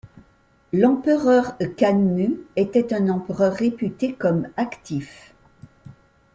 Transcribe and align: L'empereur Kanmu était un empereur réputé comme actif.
L'empereur 0.73 1.55
Kanmu 1.77 2.39
était 2.55 2.91
un 2.91 3.07
empereur 3.07 3.53
réputé 3.53 4.15
comme 4.15 4.47
actif. 4.57 5.35